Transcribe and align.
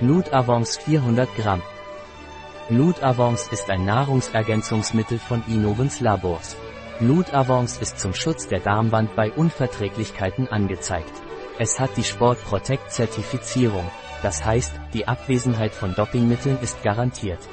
Glutavance 0.00 0.80
400 0.80 1.28
Gramm. 1.36 1.60
Glutavance 2.70 3.50
ist 3.52 3.68
ein 3.68 3.84
Nahrungsergänzungsmittel 3.84 5.18
von 5.18 5.44
Innovens 5.46 6.00
Labors. 6.00 6.56
Glutavance 7.00 7.78
ist 7.82 8.00
zum 8.00 8.14
Schutz 8.14 8.48
der 8.48 8.60
Darmwand 8.60 9.14
bei 9.14 9.30
Unverträglichkeiten 9.30 10.48
angezeigt. 10.48 11.12
Es 11.58 11.78
hat 11.78 11.98
die 11.98 12.04
Sport 12.04 12.42
Protect 12.46 12.90
Zertifizierung. 12.90 13.84
Das 14.22 14.42
heißt, 14.42 14.72
die 14.94 15.06
Abwesenheit 15.06 15.74
von 15.74 15.94
Dopingmitteln 15.94 16.56
ist 16.62 16.82
garantiert. 16.82 17.46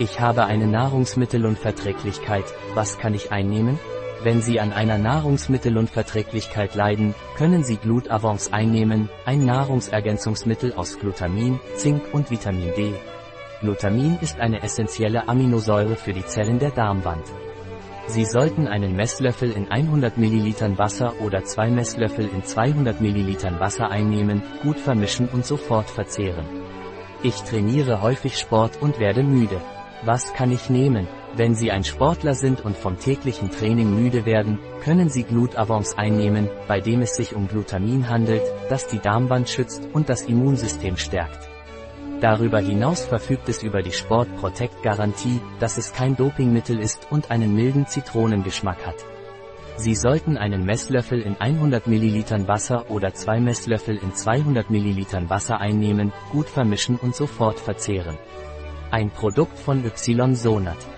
Ich 0.00 0.18
habe 0.18 0.46
eine 0.46 0.66
Nahrungsmittelunverträglichkeit, 0.66 2.46
was 2.74 2.98
kann 2.98 3.14
ich 3.14 3.30
einnehmen? 3.30 3.78
Wenn 4.24 4.42
Sie 4.42 4.58
an 4.58 4.72
einer 4.72 4.98
Nahrungsmittelunverträglichkeit 4.98 6.74
leiden, 6.74 7.14
können 7.36 7.62
Sie 7.62 7.76
Glutavance 7.76 8.52
einnehmen, 8.52 9.08
ein 9.24 9.44
Nahrungsergänzungsmittel 9.44 10.72
aus 10.74 10.98
Glutamin, 10.98 11.60
Zink 11.76 12.02
und 12.12 12.30
Vitamin 12.30 12.72
D. 12.76 12.94
Glutamin 13.60 14.18
ist 14.20 14.40
eine 14.40 14.62
essentielle 14.62 15.28
Aminosäure 15.28 15.94
für 15.94 16.12
die 16.12 16.26
Zellen 16.26 16.58
der 16.58 16.70
Darmwand. 16.72 17.24
Sie 18.08 18.24
sollten 18.24 18.66
einen 18.66 18.96
Messlöffel 18.96 19.52
in 19.52 19.70
100 19.70 20.16
ml 20.16 20.78
Wasser 20.78 21.20
oder 21.20 21.44
zwei 21.44 21.70
Messlöffel 21.70 22.28
in 22.28 22.42
200 22.42 23.00
ml 23.00 23.60
Wasser 23.60 23.88
einnehmen, 23.90 24.42
gut 24.62 24.80
vermischen 24.80 25.28
und 25.28 25.44
sofort 25.44 25.90
verzehren. 25.90 26.46
Ich 27.22 27.36
trainiere 27.42 28.02
häufig 28.02 28.38
Sport 28.38 28.80
und 28.80 28.98
werde 28.98 29.22
müde. 29.22 29.60
Was 30.04 30.32
kann 30.32 30.50
ich 30.50 30.70
nehmen? 30.70 31.06
Wenn 31.36 31.54
Sie 31.54 31.70
ein 31.70 31.84
Sportler 31.84 32.34
sind 32.34 32.64
und 32.64 32.76
vom 32.76 32.98
täglichen 32.98 33.50
Training 33.50 33.94
müde 33.94 34.26
werden, 34.26 34.58
können 34.82 35.08
Sie 35.08 35.22
Glutavance 35.22 35.96
einnehmen, 35.96 36.48
bei 36.66 36.80
dem 36.80 37.02
es 37.02 37.14
sich 37.14 37.34
um 37.34 37.48
Glutamin 37.48 38.08
handelt, 38.08 38.42
das 38.68 38.88
die 38.88 38.98
Darmwand 38.98 39.48
schützt 39.48 39.82
und 39.92 40.08
das 40.08 40.22
Immunsystem 40.22 40.96
stärkt. 40.96 41.48
Darüber 42.20 42.58
hinaus 42.58 43.04
verfügt 43.04 43.48
es 43.48 43.62
über 43.62 43.82
die 43.82 43.92
Sport 43.92 44.28
Protect 44.38 44.82
Garantie, 44.82 45.40
dass 45.60 45.78
es 45.78 45.92
kein 45.92 46.16
Dopingmittel 46.16 46.80
ist 46.80 47.06
und 47.10 47.30
einen 47.30 47.54
milden 47.54 47.86
Zitronengeschmack 47.86 48.84
hat. 48.84 48.96
Sie 49.76 49.94
sollten 49.94 50.36
einen 50.36 50.64
Messlöffel 50.64 51.20
in 51.20 51.36
100 51.40 51.86
ml 51.86 52.48
Wasser 52.48 52.90
oder 52.90 53.14
zwei 53.14 53.38
Messlöffel 53.38 53.96
in 53.96 54.12
200 54.12 54.68
ml 54.70 55.30
Wasser 55.30 55.60
einnehmen, 55.60 56.12
gut 56.32 56.48
vermischen 56.48 56.96
und 56.96 57.14
sofort 57.14 57.60
verzehren. 57.60 58.18
Ein 58.90 59.10
Produkt 59.10 59.56
von 59.56 59.84
Ysonat. 59.84 60.97